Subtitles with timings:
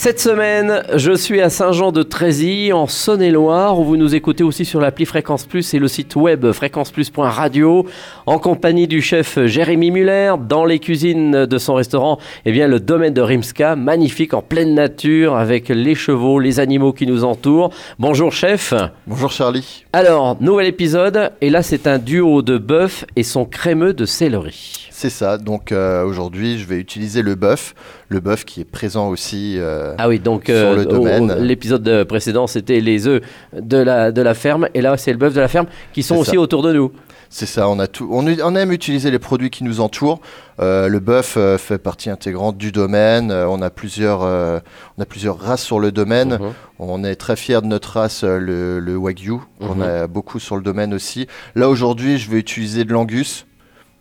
[0.00, 5.04] Cette semaine, je suis à Saint-Jean-de-Trézy, en Saône-et-Loire, où vous nous écoutez aussi sur l'appli
[5.06, 7.84] Fréquence Plus et le site web fréquenceplus.radio,
[8.26, 12.78] en compagnie du chef Jérémy Muller, dans les cuisines de son restaurant, eh bien, le
[12.78, 17.70] domaine de Rimska, magnifique en pleine nature, avec les chevaux, les animaux qui nous entourent.
[17.98, 18.72] Bonjour chef.
[19.08, 19.84] Bonjour Charlie.
[19.92, 24.88] Alors, nouvel épisode, et là c'est un duo de bœuf et son crémeux de céleri.
[24.92, 27.74] C'est ça, donc euh, aujourd'hui je vais utiliser le bœuf,
[28.08, 31.32] le bœuf qui est présent aussi euh, Ah oui, donc sur euh, le domaine.
[31.40, 33.22] l'épisode précédent c'était les œufs
[33.58, 36.16] de la, de la ferme, et là c'est le bœuf de la ferme qui sont
[36.16, 36.38] aussi ça.
[36.38, 36.92] autour de nous.
[37.30, 40.18] C'est ça, on, a tout, on, on aime utiliser les produits qui nous entourent.
[40.60, 44.60] Euh, le bœuf euh, fait partie intégrante du domaine, Euh, on, a plusieurs, euh,
[44.96, 46.38] on a plusieurs races sur le domaine.
[46.40, 46.52] Mhm.
[46.78, 49.82] On est très fiers de notre race, euh, le, le Wagyu, qu'on Mhm.
[49.82, 51.26] a beaucoup sur le domaine aussi.
[51.54, 53.44] Là aujourd'hui je vais utiliser de l'angus.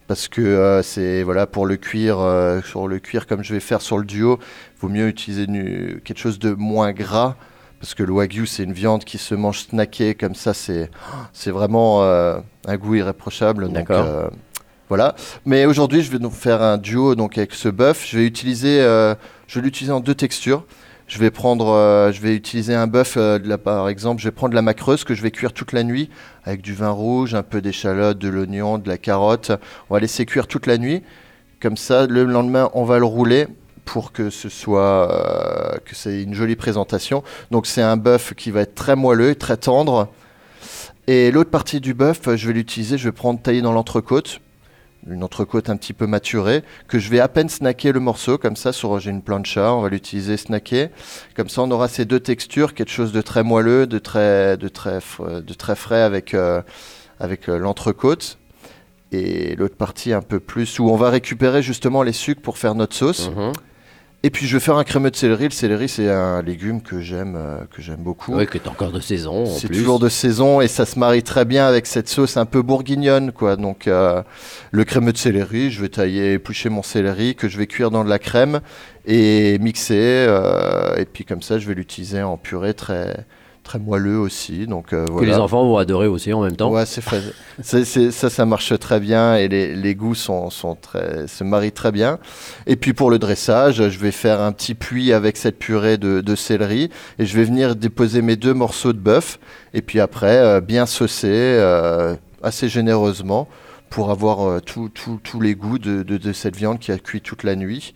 [0.08, 3.60] Parce que euh, c'est voilà pour le cuir euh, sur le cuir comme je vais
[3.60, 4.40] faire sur le duo,
[4.80, 5.46] vaut mieux utiliser
[6.04, 7.36] quelque chose de moins gras.
[7.80, 10.90] Parce que le wagyu c'est une viande qui se mange snackée comme ça c'est
[11.34, 13.70] c'est vraiment euh, un goût irréprochable.
[13.70, 14.32] D'accord.
[14.88, 15.16] voilà.
[15.46, 18.06] Mais aujourd'hui je vais donc faire un duo donc avec ce bœuf.
[18.08, 20.64] Je vais utiliser je vais l'utiliser en deux textures
[21.08, 24.54] je vais prendre euh, je vais utiliser un bœuf euh, par exemple je vais prendre
[24.54, 26.10] la macreuse que je vais cuire toute la nuit
[26.44, 29.52] avec du vin rouge un peu d'échalote de l'oignon de la carotte
[29.90, 31.04] on va laisser cuire toute la nuit
[31.62, 33.48] comme ça le lendemain on va le rouler
[33.88, 37.24] pour que ce soit euh, que c'est une jolie présentation.
[37.50, 40.10] Donc c'est un bœuf qui va être très moelleux, très tendre.
[41.08, 44.42] Et l'autre partie du bœuf, je vais l'utiliser, je vais prendre tailler dans l'entrecôte,
[45.10, 48.56] une entrecôte un petit peu maturée, que je vais à peine snacker le morceau, comme
[48.56, 50.90] ça, sur j'ai une plancha, on va l'utiliser snacké.
[51.36, 54.68] Comme ça, on aura ces deux textures, quelque chose de très moelleux, de très, de
[54.68, 56.62] très, de très frais avec, euh,
[57.20, 58.38] avec euh, l'entrecôte.
[59.12, 62.76] Et l'autre partie un peu plus, où on va récupérer justement les sucres pour faire
[62.76, 63.30] notre sauce.
[63.30, 63.54] Mhm.
[64.24, 65.46] Et puis je vais faire un crémeux de céleri.
[65.46, 68.34] Le céleri, c'est un légume que j'aime, euh, que j'aime beaucoup.
[68.34, 69.44] Oui, qui est encore de saison.
[69.44, 72.46] en c'est toujours de saison et ça se marie très bien avec cette sauce un
[72.46, 73.56] peu bourguignonne, quoi.
[73.56, 74.24] Donc euh,
[74.72, 78.04] le crémeux de céleri, je vais tailler, éplucher mon céleri que je vais cuire dans
[78.04, 78.62] de la crème
[79.06, 80.26] et mixer.
[80.28, 83.26] euh, et puis comme ça, je vais l'utiliser en purée très
[83.68, 84.66] très moelleux aussi.
[84.66, 85.28] Donc euh, Que voilà.
[85.34, 86.72] les enfants vont adorer aussi en même temps.
[86.72, 87.02] Ouais, c'est
[88.12, 91.92] ça, ça marche très bien et les, les goûts sont, sont très, se marient très
[91.92, 92.20] bien.
[92.66, 96.22] Et puis pour le dressage, je vais faire un petit puits avec cette purée de,
[96.22, 96.90] de céleri
[97.20, 99.40] et je vais venir déposer mes deux morceaux de bœuf
[99.74, 103.48] et puis après euh, bien saucer euh, assez généreusement
[103.90, 107.22] pour avoir tout- tout- tous les goûts de, de- de cette viande qui a cuit
[107.22, 107.94] toute la nuit.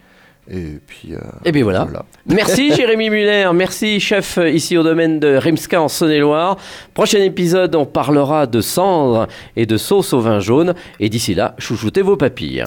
[0.54, 1.86] Et puis euh, Et bien voilà.
[1.86, 2.06] voilà.
[2.28, 6.58] Merci Jérémy Muller, merci chef euh, ici au domaine de Rimska en Saône-et-Loire.
[6.94, 10.74] Prochain épisode, on parlera de cendres et de sauce au vin jaune.
[11.00, 12.66] Et d'ici là, chouchoutez vos papilles.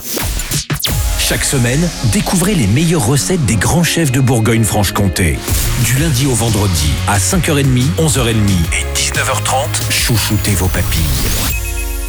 [1.19, 1.81] Chaque semaine,
[2.13, 5.39] découvrez les meilleures recettes des grands chefs de Bourgogne-Franche-Comté.
[5.85, 7.65] Du lundi au vendredi à 5h30,
[7.99, 11.01] 11h30 et 19h30, chouchoutez vos papilles.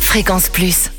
[0.02, 0.90] Fréquence Plus.